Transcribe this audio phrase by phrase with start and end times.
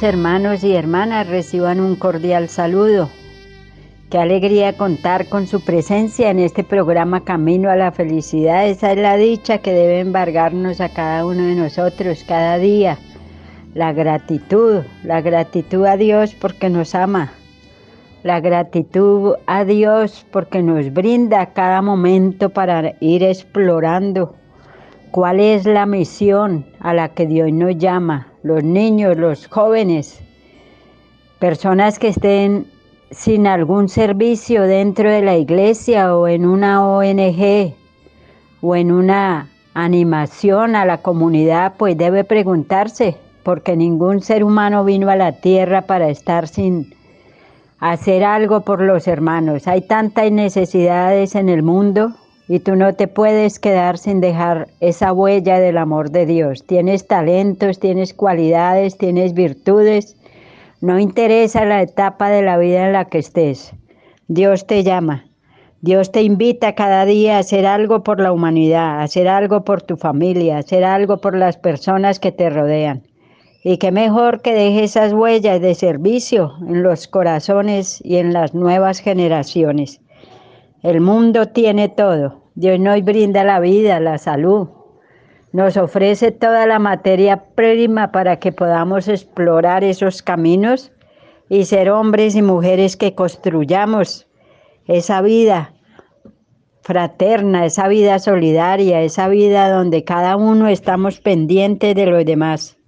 [0.00, 3.10] Hermanos y hermanas, reciban un cordial saludo.
[4.10, 8.68] Qué alegría contar con su presencia en este programa Camino a la Felicidad.
[8.68, 12.96] Esa es la dicha que debe embargarnos a cada uno de nosotros cada día.
[13.74, 17.32] La gratitud, la gratitud a Dios porque nos ama.
[18.22, 24.36] La gratitud a Dios porque nos brinda cada momento para ir explorando
[25.10, 30.20] cuál es la misión a la que Dios nos llama los niños, los jóvenes,
[31.38, 32.66] personas que estén
[33.10, 37.74] sin algún servicio dentro de la iglesia o en una ONG
[38.60, 45.08] o en una animación a la comunidad, pues debe preguntarse, porque ningún ser humano vino
[45.08, 46.94] a la tierra para estar sin
[47.78, 49.68] hacer algo por los hermanos.
[49.68, 52.14] Hay tantas necesidades en el mundo
[52.48, 56.64] y tú no te puedes quedar sin dejar esa huella del amor de Dios.
[56.64, 60.16] Tienes talentos, tienes cualidades, tienes virtudes.
[60.80, 63.72] No interesa la etapa de la vida en la que estés.
[64.28, 65.26] Dios te llama.
[65.82, 69.82] Dios te invita cada día a hacer algo por la humanidad, a hacer algo por
[69.82, 73.02] tu familia, a hacer algo por las personas que te rodean.
[73.62, 78.54] Y qué mejor que dejes esas huellas de servicio en los corazones y en las
[78.54, 80.00] nuevas generaciones.
[80.82, 82.42] El mundo tiene todo.
[82.54, 84.68] Dios nos brinda la vida, la salud.
[85.52, 90.92] Nos ofrece toda la materia prima para que podamos explorar esos caminos
[91.48, 94.28] y ser hombres y mujeres que construyamos
[94.86, 95.72] esa vida
[96.82, 102.78] fraterna, esa vida solidaria, esa vida donde cada uno estamos pendientes de los demás.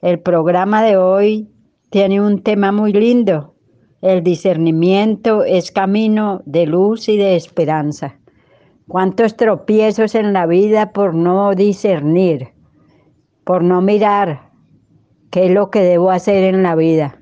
[0.00, 1.48] El programa de hoy
[1.90, 3.54] tiene un tema muy lindo,
[4.00, 8.16] el discernimiento es camino de luz y de esperanza.
[8.86, 12.48] Cuántos tropiezos en la vida por no discernir,
[13.44, 14.50] por no mirar
[15.30, 17.20] qué es lo que debo hacer en la vida.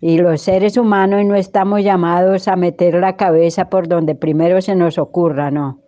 [0.00, 4.74] Y los seres humanos no estamos llamados a meter la cabeza por donde primero se
[4.74, 5.78] nos ocurra, no.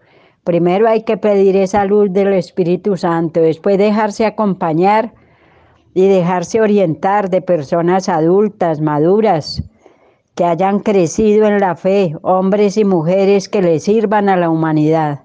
[0.45, 5.13] Primero hay que pedir esa luz del Espíritu Santo, después dejarse acompañar
[5.93, 9.65] y dejarse orientar de personas adultas, maduras,
[10.35, 15.21] que hayan crecido en la fe, hombres y mujeres que le sirvan a la humanidad.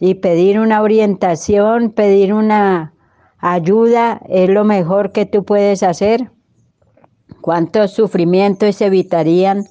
[0.00, 2.92] Y pedir una orientación, pedir una
[3.38, 6.30] ayuda es lo mejor que tú puedes hacer.
[7.40, 9.64] ¿Cuántos sufrimientos se evitarían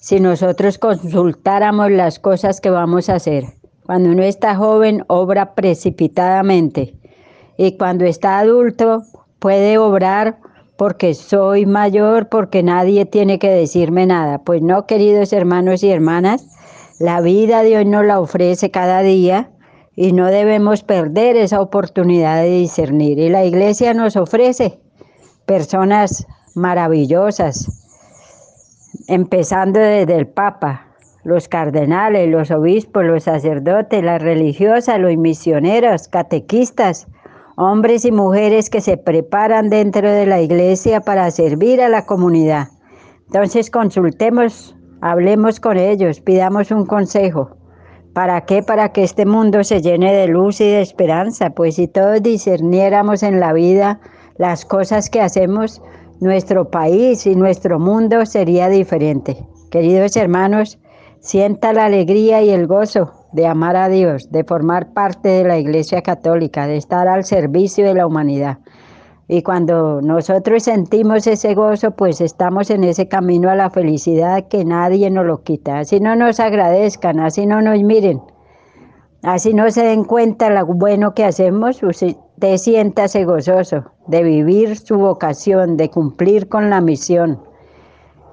[0.00, 3.44] si nosotros consultáramos las cosas que vamos a hacer?
[3.84, 6.94] Cuando uno está joven, obra precipitadamente.
[7.56, 9.02] Y cuando está adulto,
[9.40, 10.38] puede obrar
[10.82, 14.38] porque soy mayor, porque nadie tiene que decirme nada.
[14.38, 16.44] Pues no, queridos hermanos y hermanas,
[16.98, 19.48] la vida Dios nos la ofrece cada día
[19.94, 23.20] y no debemos perder esa oportunidad de discernir.
[23.20, 24.80] Y la iglesia nos ofrece
[25.46, 26.26] personas
[26.56, 27.68] maravillosas,
[29.06, 30.88] empezando desde el Papa,
[31.22, 37.06] los cardenales, los obispos, los sacerdotes, las religiosas, los misioneros, catequistas,
[37.56, 42.68] hombres y mujeres que se preparan dentro de la iglesia para servir a la comunidad.
[43.26, 47.56] Entonces consultemos, hablemos con ellos, pidamos un consejo.
[48.14, 48.62] ¿Para qué?
[48.62, 53.22] Para que este mundo se llene de luz y de esperanza, pues si todos discerniéramos
[53.22, 54.00] en la vida
[54.36, 55.80] las cosas que hacemos,
[56.20, 59.46] nuestro país y nuestro mundo sería diferente.
[59.70, 60.78] Queridos hermanos,
[61.20, 65.58] sienta la alegría y el gozo de amar a Dios, de formar parte de la
[65.58, 68.58] Iglesia Católica, de estar al servicio de la humanidad.
[69.28, 74.64] Y cuando nosotros sentimos ese gozo, pues estamos en ese camino a la felicidad que
[74.64, 75.78] nadie nos lo quita.
[75.78, 78.20] Así no nos agradezcan, así no nos miren,
[79.22, 82.16] así no se den cuenta lo bueno que hacemos, usted
[82.56, 87.51] siéntase gozoso de vivir su vocación, de cumplir con la misión.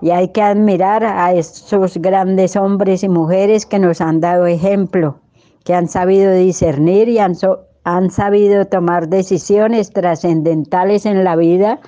[0.01, 5.19] Y hay que admirar a esos grandes hombres y mujeres que nos han dado ejemplo,
[5.65, 7.35] que han sabido discernir y han,
[7.83, 11.79] han sabido tomar decisiones trascendentales en la vida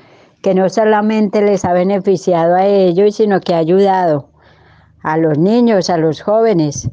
[0.41, 4.29] que no solamente les ha beneficiado a ellos, sino que ha ayudado
[5.03, 6.89] a los niños, a los jóvenes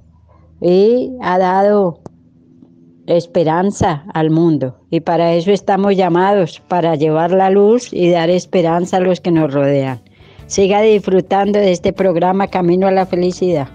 [0.61, 2.01] y ha dado
[3.07, 4.77] esperanza al mundo.
[4.91, 9.31] Y para eso estamos llamados, para llevar la luz y dar esperanza a los que
[9.31, 10.01] nos rodean.
[10.49, 13.69] Siga disfrutando de este programa Camino a la Felicidad.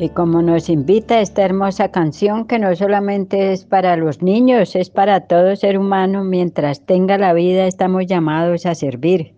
[0.00, 4.88] Y como nos invita esta hermosa canción que no solamente es para los niños, es
[4.88, 9.34] para todo ser humano, mientras tenga la vida estamos llamados a servir.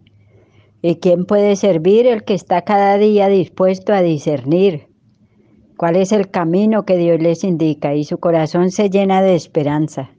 [0.81, 2.07] ¿Y quién puede servir?
[2.07, 4.87] El que está cada día dispuesto a discernir
[5.77, 10.11] cuál es el camino que Dios les indica y su corazón se llena de esperanza.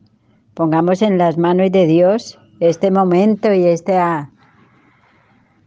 [0.55, 4.29] Pongamos en las manos de Dios este momento y esta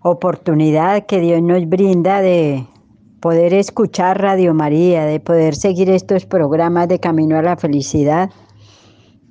[0.02, 2.66] oportunidad que Dios nos brinda de
[3.20, 8.30] poder escuchar Radio María, de poder seguir estos programas de Camino a la Felicidad.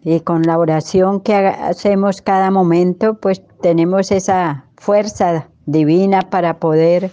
[0.04, 7.10] Y con la oración que hacemos cada momento, pues tenemos esa fuerza divina para poder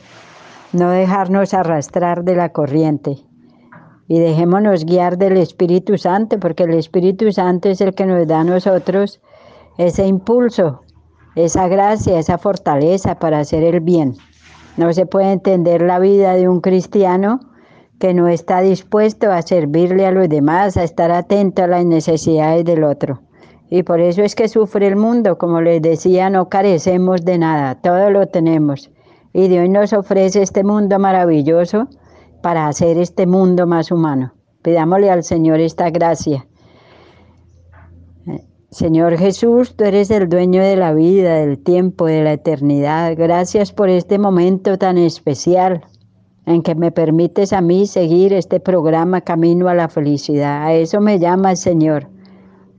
[0.73, 3.19] no dejarnos arrastrar de la corriente.
[4.09, 8.41] Y dejémonos guiar del Espíritu Santo, porque el Espíritu Santo es el que nos da
[8.41, 9.21] a nosotros
[9.79, 10.83] ese impulso,
[11.35, 14.17] esa gracia, esa fortaleza para hacer el bien.
[14.77, 17.41] No se puede entender la vida de un cristiano
[17.99, 22.65] que no está dispuesto a servirle a los demás, a estar atento a las necesidades
[22.65, 23.21] del otro.
[23.71, 25.39] Y por eso es que sufre el mundo.
[25.39, 28.91] Como les decía, no carecemos de nada, todo lo tenemos.
[29.33, 31.89] Y Dios nos ofrece este mundo maravilloso
[32.43, 34.35] para hacer este mundo más humano.
[34.63, 36.47] Pidámosle al Señor esta gracia.
[38.73, 43.15] Señor Jesús, tú eres el dueño de la vida, del tiempo, de la eternidad.
[43.19, 45.85] Gracias por este momento tan especial
[46.47, 50.63] en que me permites a mí seguir este programa Camino a la Felicidad.
[50.63, 52.09] A eso me llama Señor.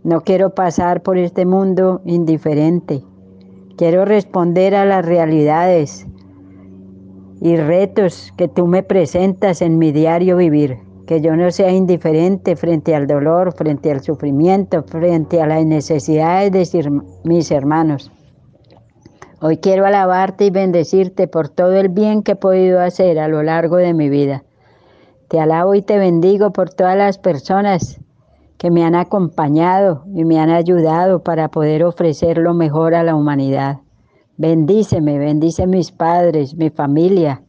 [0.03, 3.03] No quiero pasar por este mundo indiferente.
[3.77, 6.07] Quiero responder a las realidades
[7.39, 12.55] y retos que tú me presentas en mi diario vivir que yo no sea indiferente
[12.55, 18.11] frente al dolor, frente al sufrimiento, frente a las necesidades de mis hermanos.
[19.41, 23.43] Hoy quiero alabarte y bendecirte por todo el bien que he podido hacer a lo
[23.43, 24.43] largo de mi vida.
[25.27, 27.99] Te alabo y te bendigo por todas las personas
[28.57, 33.15] que me han acompañado y me han ayudado para poder ofrecer lo mejor a la
[33.15, 33.79] humanidad.
[34.37, 37.43] Bendíceme, bendice mis padres, mi familia.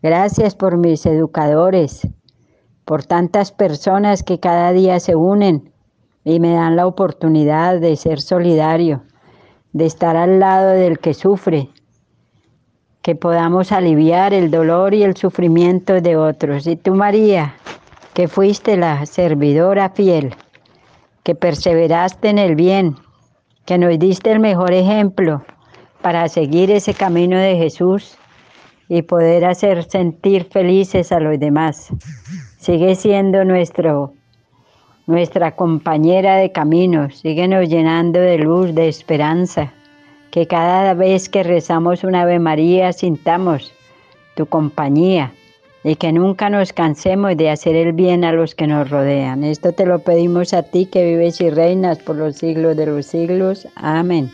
[0.00, 2.06] Gracias por mis educadores,
[2.88, 5.70] por tantas personas que cada día se unen
[6.24, 9.02] y me dan la oportunidad de ser solidario,
[9.74, 11.68] de estar al lado del que sufre,
[13.02, 16.66] que podamos aliviar el dolor y el sufrimiento de otros.
[16.66, 17.56] Y tú, María,
[18.14, 20.34] que fuiste la servidora fiel,
[21.24, 22.96] que perseveraste en el bien,
[23.66, 25.44] que nos diste el mejor ejemplo
[26.00, 28.16] para seguir ese camino de Jesús
[28.88, 31.92] y poder hacer sentir felices a los demás
[32.58, 34.12] sigue siendo nuestro,
[35.06, 39.72] nuestra compañera de caminos, síguenos llenando de luz, de esperanza,
[40.30, 43.72] que cada vez que rezamos una Ave María sintamos
[44.34, 45.32] tu compañía
[45.84, 49.44] y que nunca nos cansemos de hacer el bien a los que nos rodean.
[49.44, 53.06] Esto te lo pedimos a ti que vives y reinas por los siglos de los
[53.06, 53.66] siglos.
[53.76, 54.30] Amén.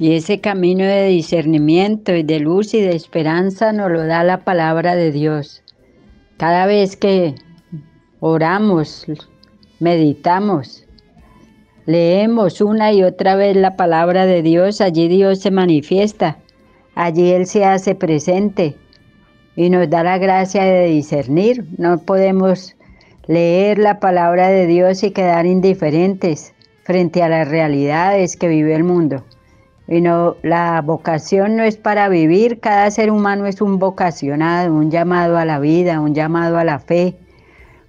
[0.00, 4.44] Y ese camino de discernimiento y de luz y de esperanza nos lo da la
[4.44, 5.62] palabra de Dios.
[6.38, 7.34] Cada vez que
[8.18, 9.04] oramos,
[9.78, 10.86] meditamos,
[11.84, 16.38] leemos una y otra vez la palabra de Dios, allí Dios se manifiesta,
[16.94, 18.76] allí Él se hace presente
[19.54, 21.66] y nos da la gracia de discernir.
[21.76, 22.74] No podemos
[23.26, 26.54] leer la palabra de Dios y quedar indiferentes
[26.84, 29.26] frente a las realidades que vive el mundo.
[29.90, 34.90] Y no, la vocación no es para vivir, cada ser humano es un vocacionado, un
[34.90, 37.16] llamado a la vida, un llamado a la fe,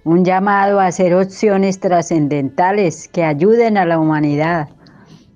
[0.04, 4.68] un llamado a hacer opciones trascendentales que ayuden a la humanidad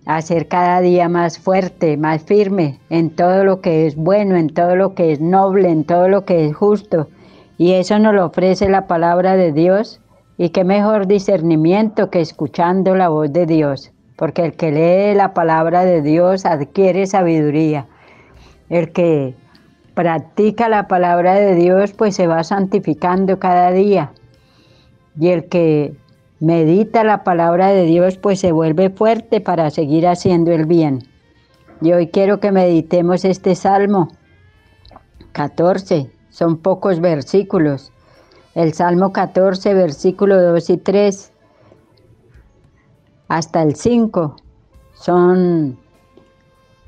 [0.06, 4.48] a ser cada día más fuerte, más firme en todo lo que es bueno, en
[4.48, 7.08] todo lo que es noble, en todo lo que es justo.
[7.58, 10.00] Y eso nos lo ofrece la palabra de Dios.
[10.38, 15.34] Y qué mejor discernimiento que escuchando la voz de Dios, porque el que lee la
[15.34, 17.86] palabra de Dios adquiere sabiduría.
[18.68, 19.34] El que
[19.94, 24.12] practica la palabra de Dios pues se va santificando cada día.
[25.18, 25.94] Y el que
[26.40, 31.00] medita la palabra de Dios, pues se vuelve fuerte para seguir haciendo el bien.
[31.80, 34.08] Y hoy quiero que meditemos este Salmo
[35.32, 37.92] 14, son pocos versículos.
[38.54, 41.32] El Salmo 14, versículo 2 y 3,
[43.28, 44.36] hasta el 5,
[44.94, 45.78] son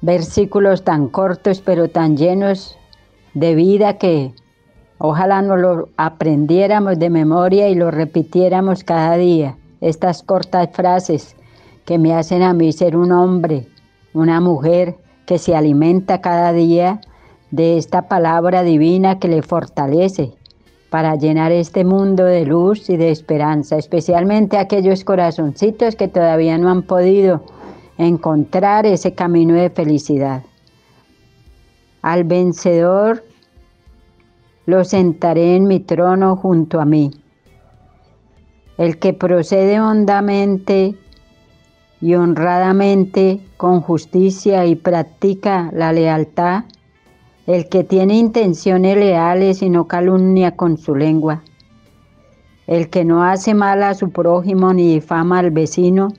[0.01, 2.77] versículos tan cortos pero tan llenos
[3.35, 4.33] de vida que
[5.01, 9.57] Ojalá nos lo aprendiéramos de memoria y lo repitiéramos cada día.
[9.81, 11.37] Estas cortas frases
[11.85, 13.69] que me hacen a mí ser un hombre,
[14.13, 17.01] una mujer que se alimenta cada día
[17.53, 20.33] de esta palabra divina que le fortalece
[20.91, 26.71] para llenar este mundo de luz y de esperanza, especialmente aquellos corazoncitos que todavía no
[26.71, 27.43] han podido
[27.99, 30.43] encontrar ese camino de felicidad.
[32.01, 33.25] Al vencedor
[34.67, 37.11] lo sentaré en mi trono junto a mí.
[38.77, 40.95] El que procede hondamente
[42.01, 46.65] y honradamente con justicia y practica la lealtad,
[47.49, 51.43] el que tiene intenciones leales y no calumnia con su lengua,
[52.69, 56.13] el que no hace mal a su prójimo ni difama al vecino,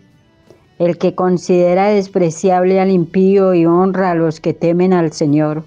[0.78, 5.64] el que considera despreciable al impío y honra a los que temen al Señor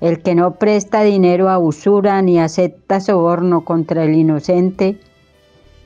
[0.00, 4.98] el que no presta dinero a usura ni acepta soborno contra el inocente,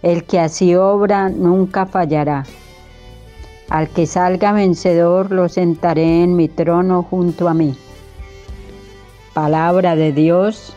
[0.02, 2.44] el que así obra nunca fallará.
[3.68, 7.76] Al que salga vencedor lo sentaré en mi trono junto a mí.
[9.34, 10.74] Palabra de Dios,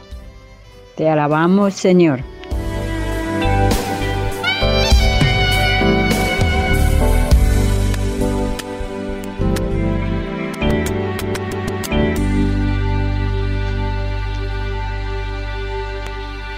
[0.95, 2.19] te alabamos Señor.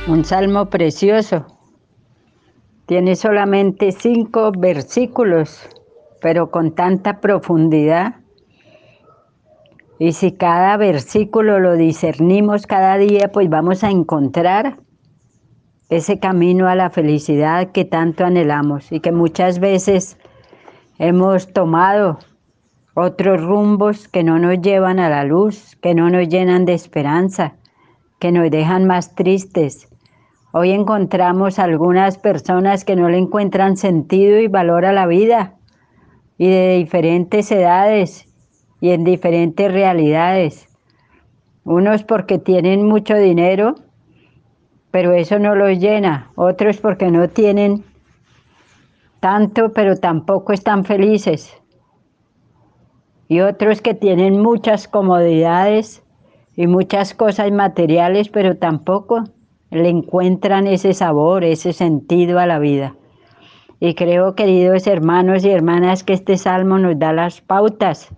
[0.08, 1.46] Un salmo precioso.
[2.88, 5.68] Tiene solamente cinco versículos,
[6.22, 8.16] pero con tanta profundidad.
[9.98, 14.78] Y si cada versículo lo discernimos cada día, pues vamos a encontrar
[15.90, 20.18] ese camino a la felicidad que tanto anhelamos y que muchas veces
[20.98, 22.20] hemos tomado
[22.94, 27.56] otros rumbos que no nos llevan a la luz, que no nos llenan de esperanza,
[28.20, 29.90] que nos dejan más tristes,
[30.58, 35.56] Hoy encontramos algunas personas que no le encuentran sentido y valor a la vida
[36.38, 38.25] y de diferentes edades
[38.86, 40.68] y en diferentes realidades.
[41.64, 43.74] Unos porque tienen mucho dinero,
[44.92, 46.30] pero eso no los llena.
[46.36, 47.84] Otros porque no tienen
[49.22, 51.52] tanto, pero tampoco están felices.
[53.28, 56.04] Y otros que tienen muchas comodidades
[56.56, 59.24] y muchas cosas materiales, pero tampoco
[59.72, 62.94] le encuentran ese sabor, ese sentido a la vida.
[63.80, 68.12] Y creo, queridos hermanos y hermanas, que este salmo nos da las pautas.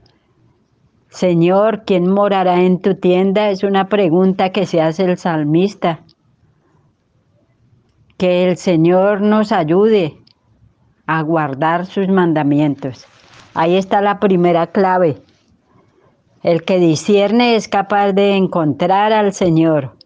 [1.17, 3.49] Señor, ¿quién morará en tu tienda?
[3.49, 6.01] Es una pregunta que se hace el salmista.
[8.17, 10.15] Que el Señor nos ayude
[11.07, 13.07] a guardar sus mandamientos.
[13.55, 15.17] Ahí está la primera clave.
[16.43, 19.97] El que discierne es capaz de encontrar al Señor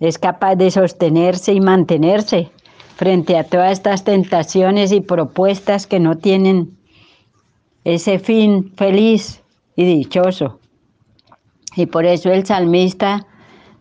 [0.00, 2.50] es capaz de sostenerse y mantenerse
[2.96, 6.78] frente a todas estas tentaciones y propuestas que no tienen
[7.84, 9.37] ese fin feliz
[9.78, 10.58] y dichoso.
[11.76, 13.24] Y por eso el salmista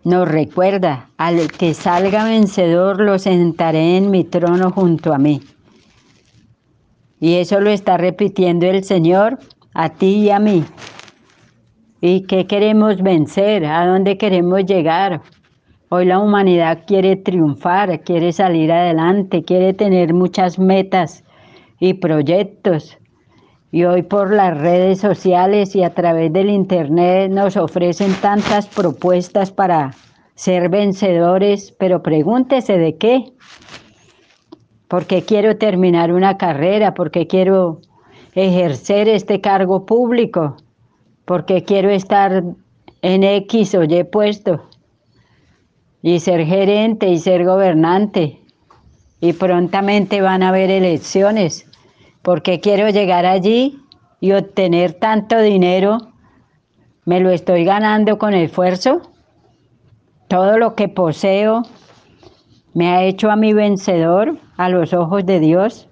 [0.03, 5.41] nos recuerda, al que salga vencedor lo sentaré en mi trono junto a mí.
[7.19, 9.39] Y eso lo está repitiendo el Señor
[9.73, 10.63] a ti y a mí.
[11.99, 13.65] ¿Y qué queremos vencer?
[13.65, 15.21] ¿A dónde queremos llegar?
[15.89, 21.23] Hoy la humanidad quiere triunfar, quiere salir adelante, quiere tener muchas metas,
[21.79, 22.99] y proyectos.
[23.71, 29.51] Y hoy por las redes sociales y a través del Internet nos ofrecen tantas propuestas
[29.51, 29.93] para
[30.35, 33.33] ser vencedores, pero pregúntese de qué.
[34.87, 36.93] ¿Por qué quiero terminar una carrera?
[36.93, 37.81] ¿Por qué quiero
[38.35, 40.55] ejercer este cargo público?
[41.25, 42.43] ¿Por qué quiero estar
[43.01, 44.63] en X o Y puesto?
[46.01, 48.39] Y ser gerente y ser gobernante.
[49.19, 51.66] Y prontamente van a haber elecciones.
[52.27, 53.79] ¿Por qué quiero llegar allí
[54.19, 56.09] y obtener tanto dinero?
[57.05, 59.01] ¿Me lo estoy ganando con esfuerzo?
[60.27, 61.63] Todo lo que poseo
[62.73, 65.87] me ha hecho a mi vencedor a los ojos de Dios.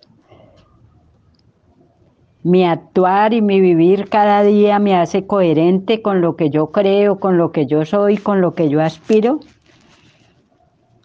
[2.43, 7.17] Mi actuar y mi vivir cada día me hace coherente con lo que yo creo,
[7.17, 9.39] con lo que yo soy, con lo que yo aspiro.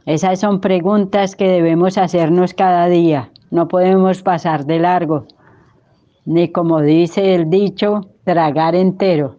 [0.06, 3.29] Esas son preguntas que debemos hacernos cada día.
[3.50, 5.26] No podemos pasar de largo,
[6.24, 9.36] ni como dice el dicho, tragar entero.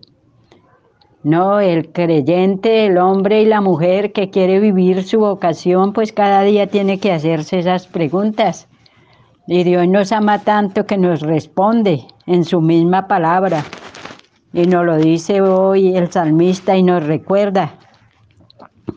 [1.24, 6.42] No, el creyente, el hombre y la mujer que quiere vivir su vocación, pues cada
[6.42, 8.68] día tiene que hacerse esas preguntas.
[9.48, 13.64] Y Dios nos ama tanto que nos responde en su misma palabra.
[14.52, 17.76] Y nos lo dice hoy el salmista y nos recuerda.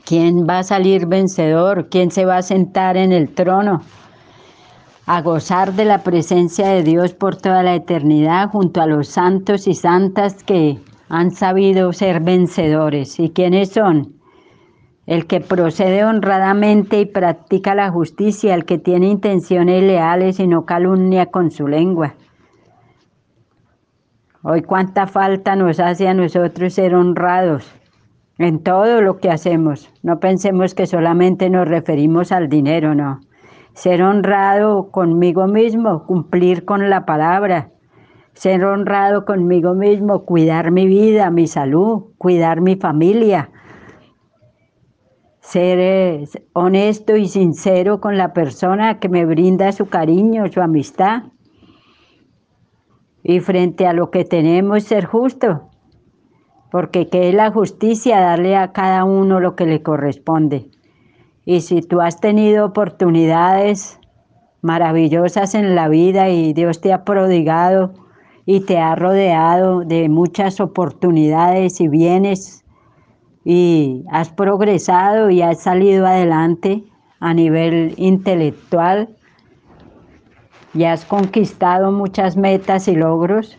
[0.05, 1.88] ¿Quién va a salir vencedor?
[1.88, 3.83] ¿Quién se va a sentar en el trono?
[5.06, 9.68] A gozar de la presencia de Dios por toda la eternidad junto a los santos
[9.68, 10.78] y santas que
[11.10, 13.20] han sabido ser vencedores.
[13.20, 14.14] ¿Y quiénes son?
[15.04, 20.64] El que procede honradamente y practica la justicia, el que tiene intenciones leales y no
[20.64, 22.14] calumnia con su lengua.
[24.42, 27.70] Hoy cuánta falta nos hace a nosotros ser honrados
[28.38, 29.90] en todo lo que hacemos.
[30.02, 33.20] No pensemos que solamente nos referimos al dinero, no.
[33.74, 37.70] Ser honrado conmigo mismo, cumplir con la palabra,
[38.32, 43.50] ser honrado conmigo mismo, cuidar mi vida, mi salud, cuidar mi familia,
[45.40, 51.24] ser eh, honesto y sincero con la persona que me brinda su cariño, su amistad.
[53.22, 55.70] Y frente a lo que tenemos, ser justo,
[56.70, 58.20] porque ¿qué es la justicia?
[58.20, 60.70] Darle a cada uno lo que le corresponde.
[61.44, 63.98] Y si tú has tenido oportunidades
[64.62, 67.92] maravillosas en la vida y Dios te ha prodigado,
[68.46, 72.64] y te ha rodeado de muchas oportunidades y bienes
[73.44, 76.85] y has progresado y has salido adelante
[77.20, 79.09] a nivel intelectual
[80.74, 83.59] y has conquistado muchas metas y logros,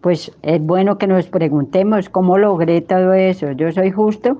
[0.00, 3.52] pues es bueno que nos preguntemos cómo logré todo eso.
[3.52, 4.38] Yo soy justo.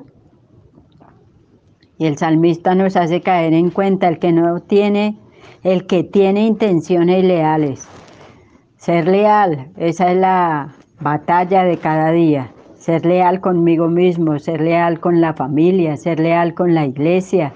[1.98, 5.18] Y el salmista nos hace caer en cuenta el que no tiene,
[5.62, 7.88] el que tiene intenciones leales
[8.86, 12.52] ser leal, esa es la batalla de cada día.
[12.76, 17.52] Ser leal conmigo mismo, ser leal con la familia, ser leal con la iglesia,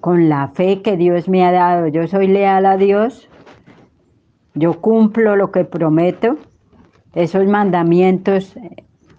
[0.00, 1.86] con la fe que Dios me ha dado.
[1.86, 3.28] Yo soy leal a Dios,
[4.54, 6.36] yo cumplo lo que prometo,
[7.14, 8.56] esos mandamientos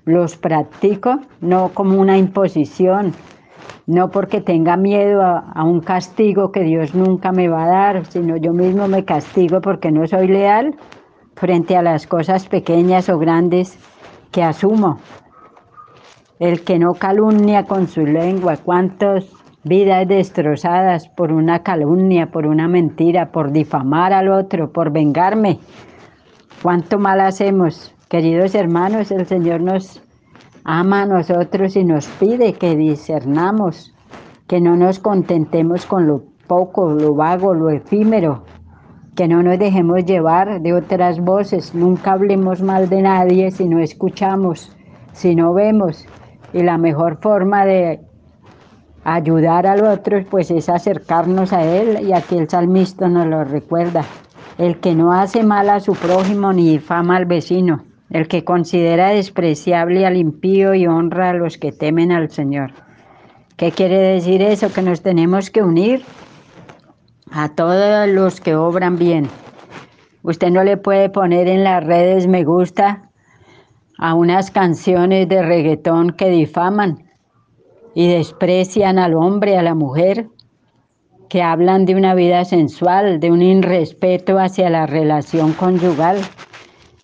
[0.04, 3.14] los practico, no como una imposición,
[3.88, 8.38] no porque tenga miedo a, un castigo que Dios nunca me va a dar, sino
[8.38, 10.76] yo mismo me castigo porque no soy leal
[11.36, 13.78] frente a las cosas pequeñas o grandes
[14.32, 15.00] que asumo.
[16.40, 19.30] El que no calumnia con su lengua, cuántas
[19.64, 25.60] vidas destrozadas por una calumnia, por una mentira, por difamar al otro, por vengarme.
[26.62, 27.94] Cuánto mal hacemos.
[28.10, 30.02] Queridos hermanos, el Señor nos
[30.64, 33.94] ama a nosotros y nos pide que discernamos,
[34.48, 38.44] que no nos contentemos con lo poco, lo vago, lo efímero,
[39.16, 43.80] que no nos dejemos llevar de otras voces, nunca hablemos mal de nadie si no
[43.80, 44.76] escuchamos,
[45.14, 46.06] si no vemos.
[46.54, 48.02] Y la mejor forma de
[49.04, 54.04] ayudar al otro pues es acercarnos a Él y aquí el salmista nos lo recuerda.
[54.58, 59.10] El que no hace mal a su prójimo ni difama al vecino, el que considera
[59.10, 62.74] despreciable al impío y honra a los que temen al Señor.
[63.58, 64.72] ¿Qué quiere decir eso?
[64.74, 66.04] Que nos tenemos que unir
[67.32, 69.28] a todos los que obran bien.
[70.24, 73.10] Usted no le puede poner en las redes me gusta
[73.98, 77.04] a unas canciones de reggaetón que difaman
[77.94, 80.28] y desprecian al hombre, a la mujer,
[81.30, 86.18] que hablan de una vida sensual, de un irrespeto hacia la relación conyugal.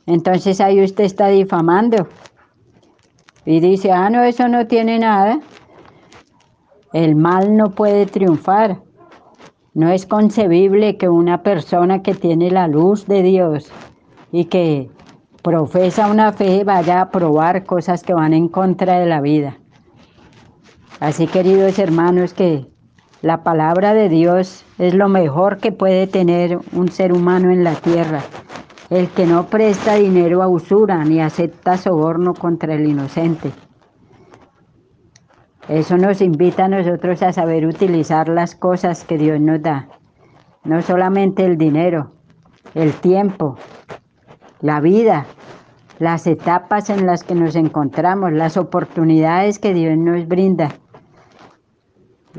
[0.08, 2.08] Entonces ahí usted está difamando
[3.46, 5.39] y dice, ah, no, eso no tiene nada.
[6.93, 8.82] El mal no puede triunfar.
[9.74, 13.72] No es concebible que una persona que tiene la luz de Dios
[14.32, 14.89] y que
[15.43, 19.58] profesa una fe vaya a probar cosas que van en contra de la vida.
[21.00, 22.65] Así, queridos hermanos, que
[23.22, 27.76] la palabra de Dios es lo mejor que puede tener un ser humano en la
[27.76, 28.24] tierra.
[28.89, 33.52] El que no presta dinero a usura ni acepta soborno contra el inocente.
[35.67, 39.89] Eso nos invita a nosotros a saber utilizar las cosas que Dios nos da.
[40.63, 42.13] No solamente el dinero,
[42.76, 43.58] el tiempo,
[44.62, 45.26] la vida,
[46.00, 50.69] las etapas en las que nos encontramos, las oportunidades que Dios nos brinda.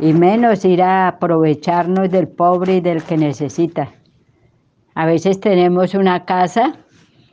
[0.01, 3.98] Y menos ir a aprovecharnos del pobre y del que necesita.
[4.99, 6.75] A veces tenemos una casa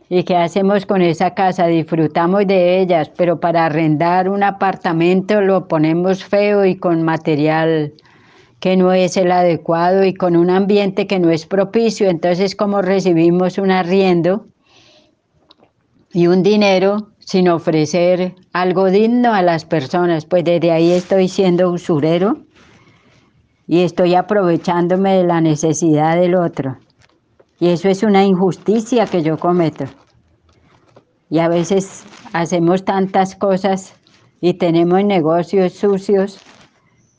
[0.08, 1.66] ¿Y qué hacemos con esa casa?
[1.66, 7.92] Disfrutamos de ellas, pero para arrendar un apartamento lo ponemos feo y con material
[8.60, 12.08] que no es el adecuado y con un ambiente que no es propicio.
[12.08, 14.46] Entonces, como recibimos un arriendo
[16.14, 21.72] y un dinero sin ofrecer algo digno a las personas, pues desde ahí estoy siendo
[21.72, 22.38] usurero
[23.66, 26.78] y estoy aprovechándome de la necesidad del otro.
[27.60, 29.86] Y eso es una injusticia que yo cometo.
[31.30, 33.96] Y a veces hacemos tantas cosas
[34.42, 36.40] y tenemos negocios sucios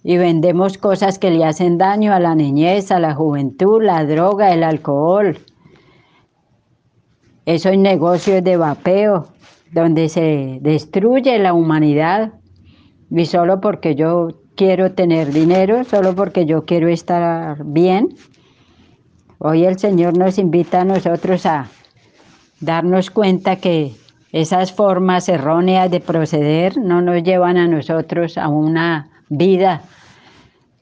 [0.04, 4.52] y vendemos cosas que le hacen daño a la niñez, a la juventud, la droga,
[4.52, 5.38] el alcohol.
[7.44, 9.28] Esos negocios de vapeo,
[9.72, 12.34] donde se destruye la humanidad.
[13.10, 18.10] Y solo porque yo quiero tener dinero, solo porque yo quiero estar bien,
[19.38, 21.68] Hoy el Señor nos invita a nosotros a
[22.60, 23.92] darnos cuenta que
[24.32, 29.82] esas formas erróneas de proceder no nos llevan a nosotros a una vida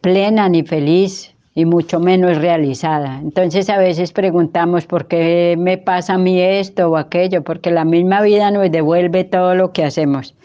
[0.01, 3.19] plena ni feliz y mucho menos realizada.
[3.21, 7.85] Entonces a veces preguntamos por qué me pasa a mí esto o aquello, porque la
[7.85, 10.37] misma vida nos devuelve todo lo que hacemos.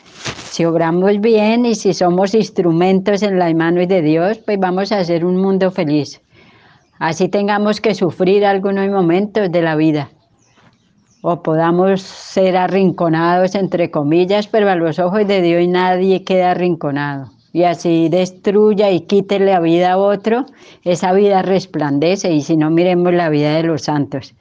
[0.50, 4.98] Si obramos bien y si somos instrumentos en las manos de Dios, pues vamos a
[4.98, 6.20] hacer un mundo feliz
[7.00, 10.10] así tengamos que sufrir algunos momentos de la vida
[11.22, 17.32] o podamos ser arrinconados entre comillas, pero a los ojos de Dios nadie queda arrinconado.
[17.52, 20.46] Y así destruya y quite la vida a otro,
[20.84, 22.32] esa vida resplandece.
[22.32, 24.36] Y si no, miremos la vida de los santos,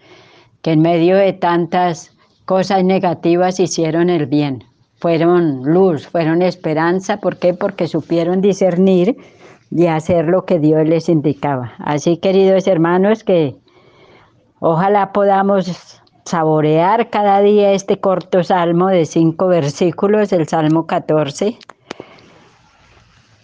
[0.63, 2.13] que en medio de tantas
[2.45, 4.65] cosas negativas hicieron el bien.
[5.01, 7.19] Fueron luz, fueron esperanza.
[7.19, 7.55] ¿Por qué?
[7.55, 9.17] Porque supieron discernir
[9.71, 11.73] de hacer lo que Dios les indicaba.
[11.79, 13.57] Así, queridos hermanos, que
[14.61, 21.59] ojalá podamos saborear cada día este corto salmo de cinco versículos, el Salmo 14.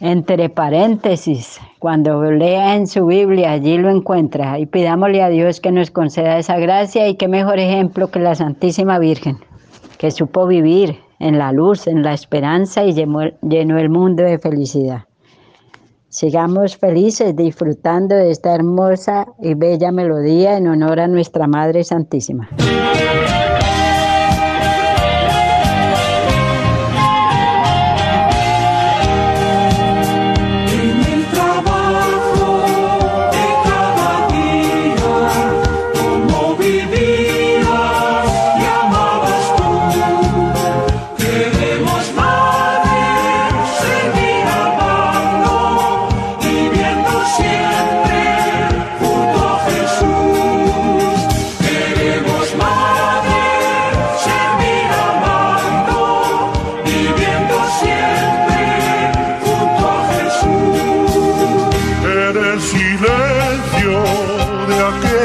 [0.00, 5.72] Entre paréntesis, cuando lea en su Biblia, allí lo encuentra y pidámosle a Dios que
[5.72, 9.38] nos conceda esa gracia y qué mejor ejemplo que la Santísima Virgen,
[9.96, 15.04] que supo vivir en la luz, en la esperanza y llenó el mundo de felicidad.
[16.14, 22.48] Sigamos felices disfrutando de esta hermosa y bella melodía en honor a nuestra Madre Santísima.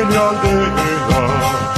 [0.05, 0.49] Madre
[1.17, 1.68] en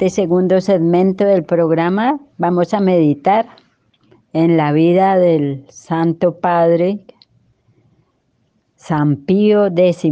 [0.00, 3.44] este segundo segmento del programa vamos a meditar
[4.32, 7.04] en la vida del Santo Padre
[8.76, 10.04] San Pío X,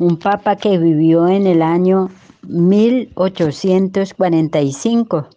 [0.00, 2.10] un papa que vivió en el año
[2.48, 5.28] 1845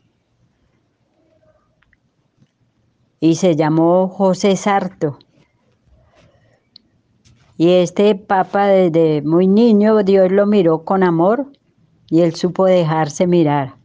[3.19, 5.19] y se llamó José Sarto.
[7.55, 11.51] Y este papa desde muy niño Dios lo miró con amor
[12.09, 13.75] y él supo dejarse mirar.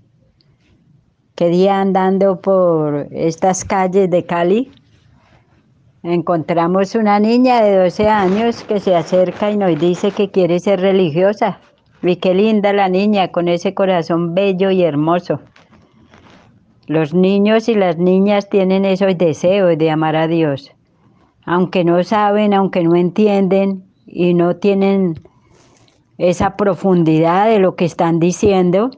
[1.35, 4.71] Que día andando por estas calles de Cali,
[6.03, 10.81] encontramos una niña de 12 años que se acerca y nos dice que quiere ser
[10.81, 11.59] religiosa.
[12.03, 15.41] Y qué linda la niña con ese corazón bello y hermoso.
[16.89, 20.73] Los niños y las niñas tienen esos deseos de amar a Dios.
[21.45, 25.15] Aunque no saben, aunque no entienden y no tienen
[26.19, 28.91] esa profundidad de lo que están diciendo,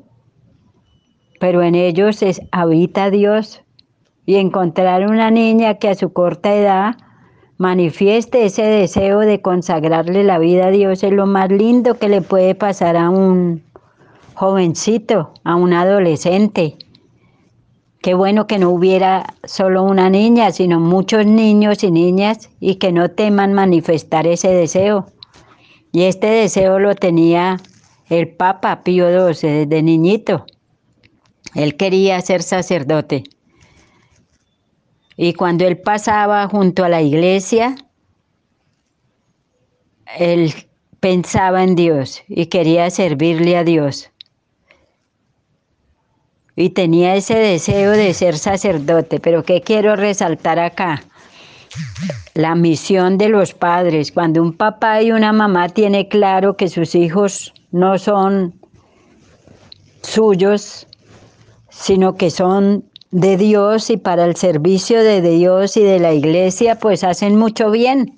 [1.40, 3.62] pero en ellos es, habita Dios
[4.26, 6.96] y encontrar una niña que a su corta edad
[7.58, 12.20] manifieste ese deseo de consagrarle la vida a Dios es lo más lindo que le
[12.20, 13.62] puede pasar a un
[14.34, 16.76] jovencito, a un adolescente.
[18.02, 22.92] Qué bueno que no hubiera solo una niña, sino muchos niños y niñas y que
[22.92, 25.06] no teman manifestar ese deseo.
[25.94, 27.60] Y este deseo lo tenía
[28.08, 30.44] el Papa Pío XII desde niñito.
[31.54, 33.22] Él quería ser sacerdote.
[35.16, 37.76] Y cuando él pasaba junto a la iglesia,
[40.18, 40.52] él
[40.98, 44.10] pensaba en Dios y quería servirle a Dios.
[46.56, 49.20] Y tenía ese deseo de ser sacerdote.
[49.20, 51.04] Pero ¿qué quiero resaltar acá?
[52.34, 54.12] La misión de los padres.
[54.12, 58.54] Cuando un papá y una mamá tienen claro que sus hijos no son
[60.02, 60.86] suyos,
[61.70, 66.78] sino que son de Dios y para el servicio de Dios y de la iglesia,
[66.78, 68.14] pues hacen mucho bien.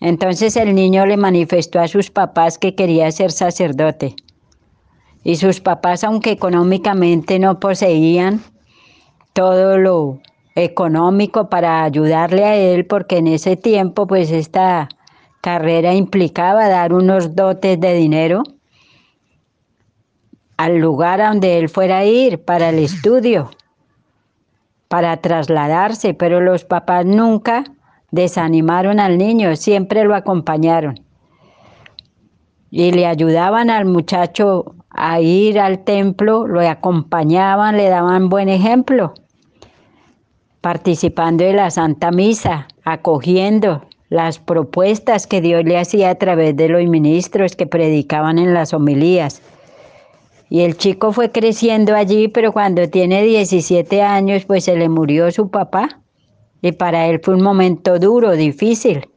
[0.00, 4.14] Entonces el niño le manifestó a sus papás que quería ser sacerdote.
[5.24, 8.42] Y sus papás, aunque económicamente no poseían
[9.32, 10.20] todo lo
[10.58, 14.88] económico para ayudarle a él, porque en ese tiempo pues esta
[15.40, 18.42] carrera implicaba dar unos dotes de dinero
[20.56, 23.50] al lugar a donde él fuera a ir para el estudio,
[24.88, 27.64] para trasladarse, pero los papás nunca
[28.10, 30.98] desanimaron al niño, siempre lo acompañaron.
[32.70, 39.14] Y le ayudaban al muchacho a ir al templo, lo acompañaban, le daban buen ejemplo
[40.60, 46.68] participando de la Santa Misa, acogiendo las propuestas que Dios le hacía a través de
[46.68, 49.42] los ministros que predicaban en las homilías.
[50.50, 55.30] Y el chico fue creciendo allí, pero cuando tiene 17 años, pues se le murió
[55.30, 56.00] su papá.
[56.62, 59.08] Y para él fue un momento duro, difícil,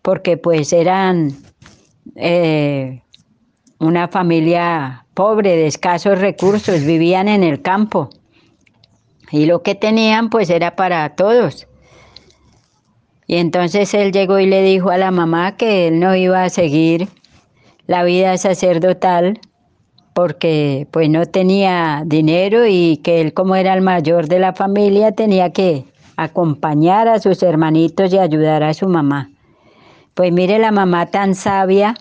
[0.00, 1.32] porque pues eran
[2.14, 3.02] eh,
[3.80, 8.10] una familia pobre, de escasos recursos, vivían en el campo.
[9.30, 11.66] Y lo que tenían pues era para todos.
[13.26, 16.50] Y entonces él llegó y le dijo a la mamá que él no iba a
[16.50, 17.08] seguir
[17.86, 19.40] la vida sacerdotal
[20.14, 25.12] porque pues no tenía dinero y que él como era el mayor de la familia
[25.12, 25.84] tenía que
[26.16, 29.30] acompañar a sus hermanitos y ayudar a su mamá.
[30.14, 31.94] Pues mire la mamá tan sabia,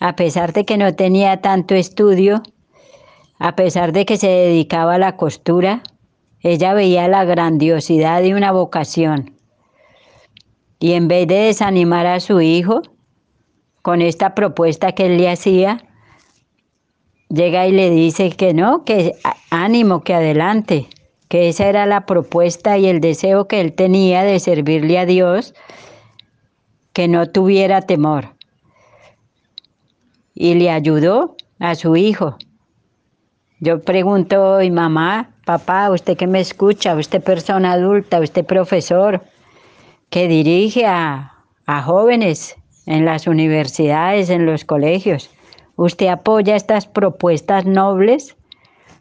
[0.00, 2.42] a pesar de que no tenía tanto estudio,
[3.38, 5.82] a pesar de que se dedicaba a la costura,
[6.40, 9.34] ella veía la grandiosidad de una vocación.
[10.78, 12.82] Y en vez de desanimar a su hijo
[13.82, 15.84] con esta propuesta que él le hacía,
[17.28, 19.14] llega y le dice que no, que
[19.50, 20.88] ánimo, que adelante,
[21.28, 25.54] que esa era la propuesta y el deseo que él tenía de servirle a Dios,
[26.92, 28.34] que no tuviera temor.
[30.34, 32.36] Y le ayudó a su hijo.
[33.60, 39.22] Yo pregunto hoy, mamá, papá, usted que me escucha, usted persona adulta, usted profesor,
[40.10, 41.34] que dirige a,
[41.66, 45.30] a jóvenes en las universidades, en los colegios,
[45.76, 48.36] ¿usted apoya estas propuestas nobles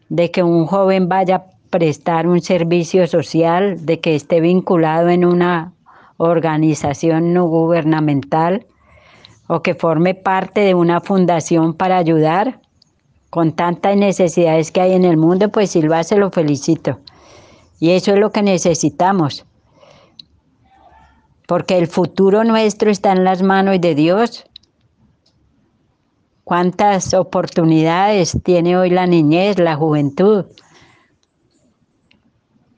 [0.10, 5.26] de que un joven vaya a prestar un servicio social, de que esté vinculado en
[5.26, 5.74] una
[6.18, 8.68] organización no gubernamental
[9.48, 12.60] o que forme parte de una fundación para ayudar?
[13.30, 17.00] Con tantas necesidades que hay en el mundo, pues Silva se lo felicito.
[17.80, 19.46] Y eso es lo que necesitamos.
[21.48, 24.46] Porque el futuro nuestro está en las manos de Dios.
[26.44, 30.46] ¿Cuántas oportunidades tiene hoy la niñez, la juventud?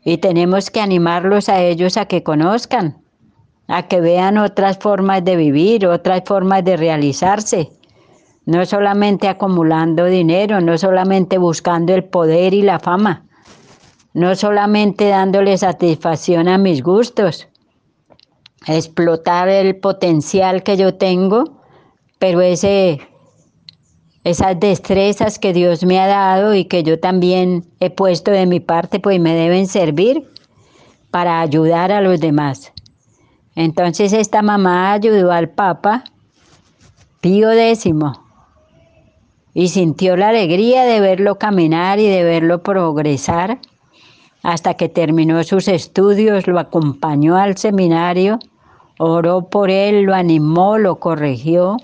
[0.03, 2.97] Y tenemos que animarlos a ellos a que conozcan,
[3.67, 7.76] a que vean otras formas de vivir, otras formas de realizarse
[8.47, 13.25] no solamente acumulando dinero, no solamente buscando el poder y la fama,
[14.13, 17.49] no solamente dándole satisfacción a mis gustos,
[18.65, 21.59] explotar el potencial que yo tengo,
[22.19, 23.01] pero ese,
[24.23, 28.61] esas destrezas que Dios me ha dado y que yo también he puesto de mi
[28.61, 30.25] parte, pues me deben servir
[31.11, 32.71] para ayudar a los demás.
[33.55, 36.05] Entonces esta mamá ayudó al Papa
[37.19, 37.89] Pío X
[39.57, 43.57] y sintió la alegría de verlo caminar y de verlo progresar
[44.43, 48.37] hasta que terminó sus estudios, lo acompañó al seminario,
[48.99, 51.77] oró por él, lo animó, lo corrigió,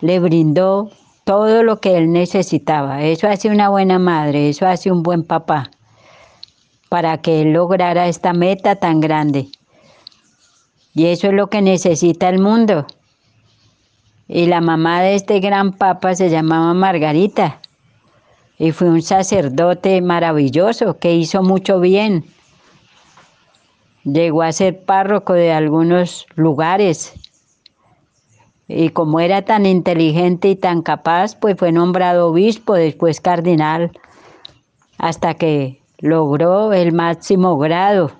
[0.00, 0.90] le brindó
[1.22, 3.04] todo lo que él necesitaba.
[3.04, 5.70] Eso hace una buena madre, eso hace un buen papá,
[6.88, 9.46] para que él lograra esta meta tan grande.
[10.92, 12.84] Y eso es lo que necesita el mundo.
[14.32, 17.60] Y la mamá de este gran papa se llamaba Margarita.
[18.58, 22.24] Y fue un sacerdote maravilloso que hizo mucho bien.
[24.04, 27.12] Llegó a ser párroco de algunos lugares.
[28.68, 33.90] Y como era tan inteligente y tan capaz, pues fue nombrado obispo, después cardinal,
[34.98, 38.12] hasta que logró el máximo grado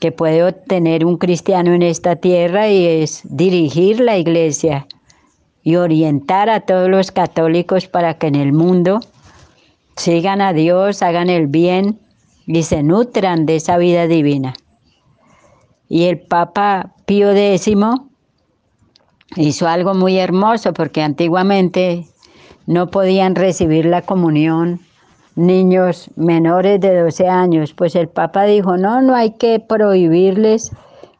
[0.00, 4.88] que puede obtener un cristiano en esta tierra y es dirigir la iglesia
[5.62, 9.00] y orientar a todos los católicos para que en el mundo
[9.96, 11.98] sigan a Dios, hagan el bien
[12.46, 14.54] y se nutran de esa vida divina.
[15.88, 17.70] Y el Papa Pío X
[19.36, 22.06] hizo algo muy hermoso porque antiguamente
[22.66, 24.80] no podían recibir la comunión
[25.34, 27.72] niños menores de 12 años.
[27.72, 30.70] Pues el Papa dijo, no, no hay que prohibirles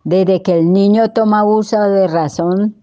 [0.05, 2.82] desde que el niño toma uso de razón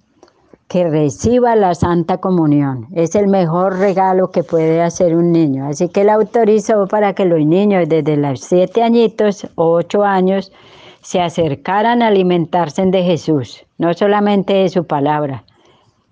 [0.69, 2.87] que reciba la Santa Comunión.
[2.93, 5.67] Es el mejor regalo que puede hacer un niño.
[5.67, 10.51] Así que él autorizó para que los niños desde los siete añitos o ocho años
[11.01, 15.43] se acercaran a alimentarse de Jesús, no solamente de su palabra,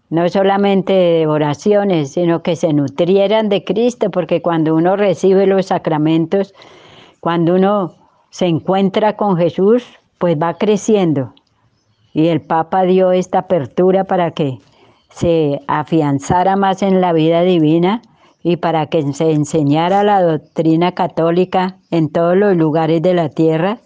[0.09, 5.67] no solamente de oraciones, sino que se nutrieran de Cristo, porque cuando uno recibe los
[5.67, 6.55] sacramentos,
[7.19, 7.93] cuando uno
[8.31, 9.85] se encuentra con Jesús,
[10.17, 11.33] pues va creciendo,
[12.17, 14.57] y el Papa dio esta apertura para que
[15.11, 18.01] se afianzara más en la vida divina
[18.41, 23.77] y para que se enseñara la doctrina católica en todos los lugares de la tierra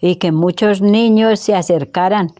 [0.00, 2.32] y que muchos niños se acercaran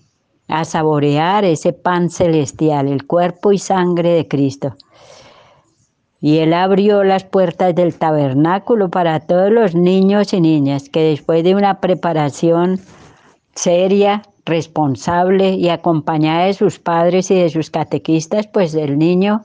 [0.49, 4.74] a saborear ese pan celestial, el cuerpo y sangre de Cristo.
[6.20, 11.45] Y él abrió las puertas del tabernáculo para todos los niños y niñas que después
[11.45, 12.81] de una preparación
[13.55, 19.43] seria responsable y acompañada de sus padres y de sus catequistas, pues el niño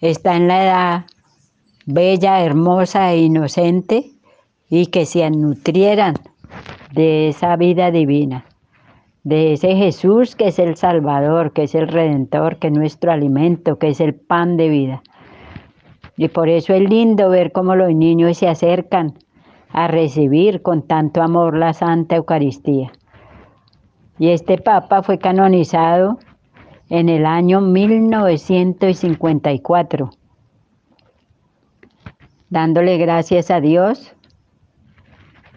[0.00, 1.04] está en la edad
[1.86, 4.12] bella, hermosa e inocente
[4.68, 6.14] y que se nutrieran
[6.92, 8.44] de esa vida divina.
[9.22, 13.78] de ese Jesús que es el Salvador, que es el Redentor, que es nuestro alimento,
[13.78, 15.02] que es el pan de vida.
[16.16, 19.14] Y por eso es lindo ver cómo los niños se acercan
[19.70, 22.92] a recibir con tanto amor la Santa Eucaristía.
[24.20, 26.18] Y este Papa fue canonizado
[26.90, 30.10] en el año 1954,
[32.50, 34.14] dándole gracias a Dios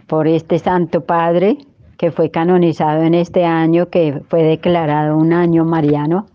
[0.07, 1.57] por este Santo Padre
[1.97, 6.28] que fue canonizado en este año, que fue declarado un año mariano.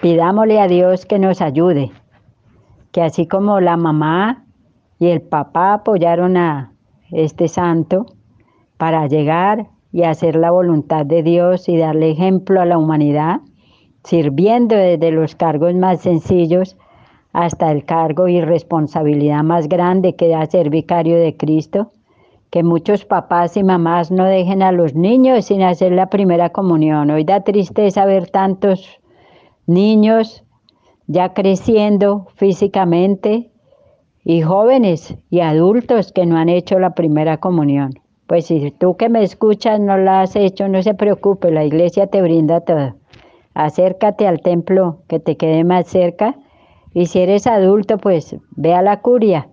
[0.00, 1.90] Pidámosle a Dios que nos ayude,
[2.92, 4.44] que así como la mamá
[5.00, 6.70] y el papá apoyaron a
[7.10, 8.06] este santo
[8.76, 13.42] para llegar y hacer la voluntad de Dios y darle ejemplo a la humanidad,
[14.02, 16.76] sirviendo desde los cargos más sencillos
[17.32, 21.92] hasta el cargo y responsabilidad más grande que da ser vicario de Cristo,
[22.50, 27.12] que muchos papás y mamás no dejen a los niños sin hacer la primera comunión.
[27.12, 28.98] Hoy da tristeza ver tantos
[29.68, 30.42] niños
[31.06, 33.52] ya creciendo físicamente
[34.24, 37.92] y jóvenes y adultos que no han hecho la primera comunión.
[38.26, 42.06] Pues si tú que me escuchas no la has hecho, no se preocupe, la iglesia
[42.06, 42.94] te brinda todo.
[43.54, 46.36] Acércate al templo que te quede más cerca
[46.92, 49.48] y si eres adulto, pues ve a la curia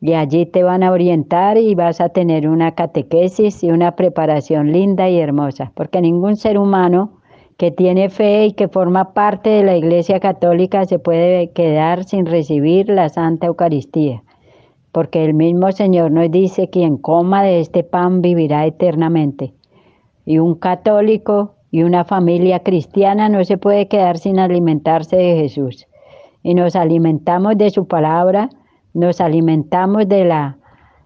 [0.00, 4.72] y allí te van a orientar y vas a tener una catequesis y una preparación
[4.72, 7.20] linda y hermosa, porque ningún ser humano
[7.56, 12.26] que tiene fe y que forma parte de la Iglesia Católica se puede quedar sin
[12.26, 14.22] recibir la Santa Eucaristía,
[14.96, 19.52] porque el mismo Señor nos dice, quien coma de este pan vivirá eternamente.
[20.24, 25.86] Y un católico y una familia cristiana no se puede quedar sin alimentarse de Jesús.
[26.42, 28.48] Y nos alimentamos de su palabra,
[28.94, 30.56] nos alimentamos de las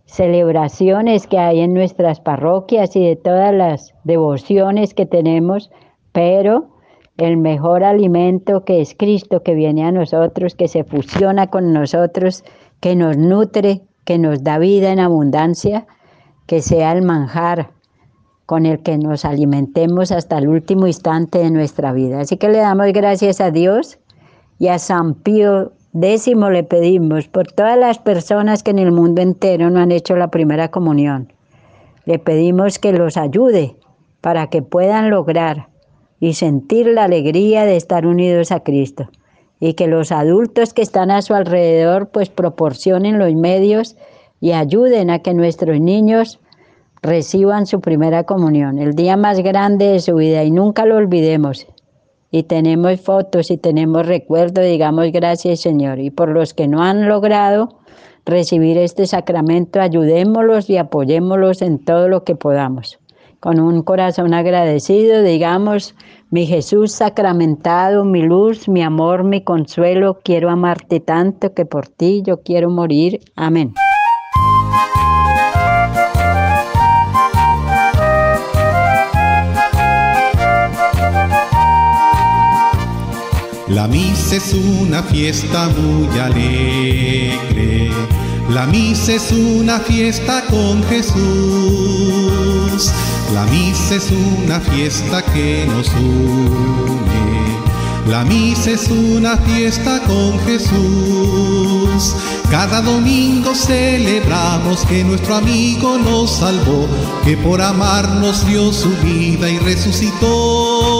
[0.05, 5.69] celebraciones que hay en nuestras parroquias y de todas las devociones que tenemos,
[6.13, 6.69] pero
[7.17, 12.45] el mejor alimento que es Cristo que viene a nosotros, que se fusiona con nosotros,
[12.81, 15.87] que nos nutre, que nos da vida en abundancia,
[16.47, 17.71] que sea el manjar
[18.47, 22.21] con el que nos alimentemos hasta el último instante de nuestra vida.
[22.21, 23.99] Así que le damos gracias a Dios
[24.59, 29.23] y a San Pío X le pedimos por todas las personas que en el mundo
[29.23, 31.33] entero no han hecho la primera comunión.
[32.07, 33.77] Le pedimos que los ayude
[34.21, 35.69] para que puedan lograr
[36.19, 39.09] y sentir la alegría de estar unidos a Cristo
[39.61, 43.97] y que los adultos que están a su alrededor pues proporcionen los medios
[44.41, 46.41] y ayuden a que nuestros niños
[47.03, 51.67] reciban su primera comunión, el día más grande de su vida y nunca lo olvidemos.
[52.33, 55.99] Y tenemos fotos y tenemos recuerdos, digamos gracias Señor.
[55.99, 57.81] Y por los que no han logrado
[58.25, 62.99] recibir este sacramento, ayudémoslos y apoyémoslos en todo lo que podamos.
[63.41, 65.95] Con un corazón agradecido, digamos,
[66.31, 72.23] mi Jesús sacramentado, mi luz, mi amor, mi consuelo, quiero amarte tanto que por ti
[72.25, 73.21] yo quiero morir.
[73.35, 73.75] Amén.
[83.69, 87.91] La misa es una fiesta muy alegre.
[88.51, 91.21] La misa es una fiesta con Jesús.
[93.33, 97.61] La misa es una fiesta que nos une.
[98.09, 102.17] La misa es una fiesta con Jesús.
[102.51, 106.89] Cada domingo celebramos que nuestro amigo nos salvó,
[107.25, 111.00] que por amarnos dio su vida y resucitó.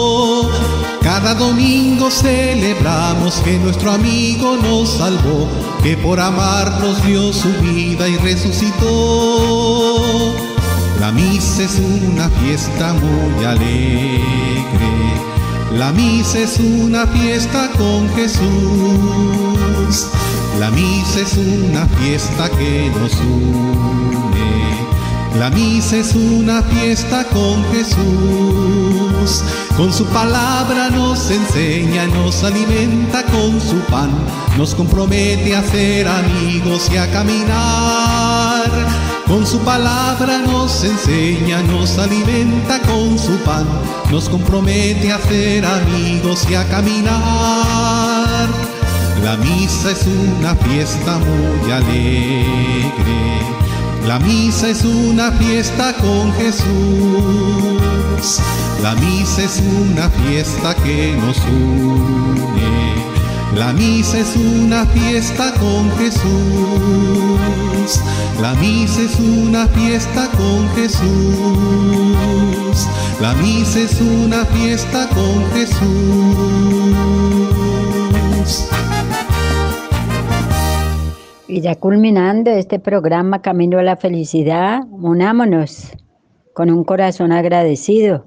[1.13, 5.45] Cada domingo celebramos que nuestro amigo nos salvó,
[5.83, 8.87] que por amarnos dio su vida y resucitó.
[11.01, 15.11] La misa es una fiesta muy alegre,
[15.73, 20.07] la misa es una fiesta con Jesús,
[20.61, 24.61] la misa es una fiesta que nos une.
[25.37, 29.00] La misa es una fiesta con Jesús.
[29.77, 34.09] Con su palabra nos enseña, nos alimenta con su pan.
[34.57, 38.65] Nos compromete a ser amigos y a caminar.
[39.27, 43.67] Con su palabra nos enseña, nos alimenta con su pan.
[44.09, 48.49] Nos compromete a ser amigos y a caminar.
[49.23, 53.41] La misa es una fiesta muy alegre
[54.05, 56.65] la misa es una fiesta con Jesús.
[58.81, 62.95] La misa es una fiesta que nos une.
[63.55, 66.21] La misa es una fiesta con Jesús.
[68.41, 71.07] La misa es una fiesta con Jesús.
[73.21, 75.81] La misa es una fiesta con Jesús.
[81.51, 85.91] Y ya culminando este programa Camino a la Felicidad, unámonos
[86.53, 88.25] con un corazón agradecido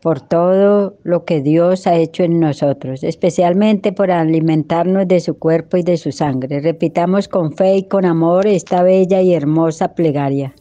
[0.00, 5.76] por todo lo que Dios ha hecho en nosotros, especialmente por alimentarnos de su cuerpo
[5.76, 6.60] y de su sangre.
[6.60, 10.54] Repitamos con fe y con amor esta bella y hermosa plegaria.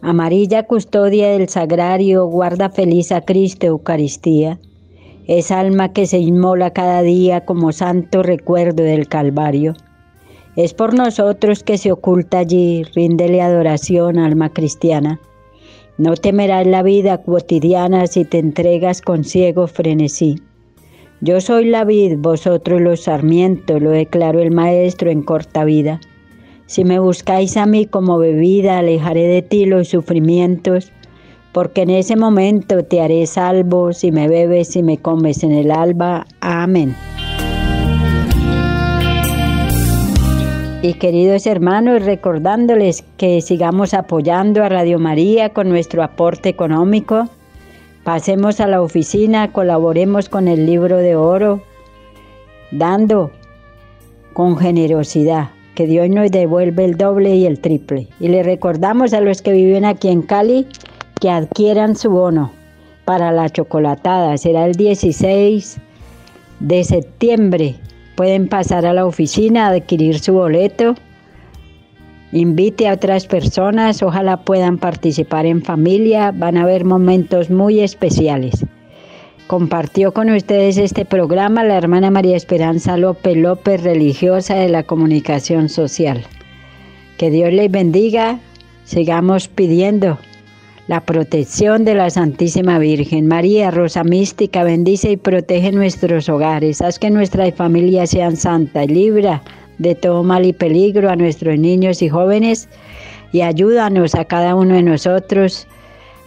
[0.00, 4.60] Amarilla custodia del sagrario, guarda feliz a Cristo Eucaristía,
[5.26, 9.74] es alma que se inmola cada día como santo recuerdo del Calvario.
[10.56, 15.20] Es por nosotros que se oculta allí, ríndele adoración, alma cristiana
[15.98, 20.36] no temerás la vida cotidiana si te entregas con ciego frenesí.
[21.22, 26.00] Yo soy la vid, vosotros los sarmientos, lo declaró el Maestro en corta vida.
[26.66, 30.92] Si me buscáis a mí como bebida, alejaré de ti los sufrimientos,
[31.52, 35.70] porque en ese momento te haré salvo si me bebes y me comes en el
[35.70, 36.26] alba.
[36.40, 36.94] Amén.
[40.86, 47.28] Y queridos hermanos, recordándoles que sigamos apoyando a Radio María con nuestro aporte económico.
[48.04, 51.60] Pasemos a la oficina, colaboremos con el libro de oro,
[52.70, 53.32] dando
[54.32, 58.06] con generosidad, que Dios nos devuelve el doble y el triple.
[58.20, 60.68] Y le recordamos a los que viven aquí en Cali
[61.20, 62.52] que adquieran su bono
[63.04, 64.38] para la chocolatada.
[64.38, 65.78] Será el 16
[66.60, 67.74] de septiembre
[68.16, 70.94] Pueden pasar a la oficina a adquirir su boleto.
[72.32, 78.64] Invite a otras personas, ojalá puedan participar en familia, van a haber momentos muy especiales.
[79.46, 85.68] Compartió con ustedes este programa la hermana María Esperanza López López, religiosa de la comunicación
[85.68, 86.24] social.
[87.16, 88.40] Que Dios les bendiga,
[88.84, 90.18] sigamos pidiendo
[90.88, 93.26] la protección de la Santísima Virgen.
[93.26, 96.80] María, Rosa Mística, bendice y protege nuestros hogares.
[96.80, 99.42] Haz que nuestras familias sean santas libra
[99.78, 102.68] de todo mal y peligro a nuestros niños y jóvenes
[103.32, 105.66] y ayúdanos a cada uno de nosotros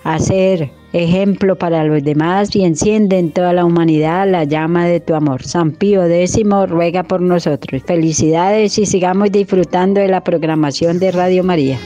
[0.03, 4.99] a ser ejemplo para los demás y enciende en toda la humanidad la llama de
[4.99, 5.43] tu amor.
[5.43, 7.81] San Pío X ruega por nosotros.
[7.85, 11.79] Felicidades y sigamos disfrutando de la programación de Radio María.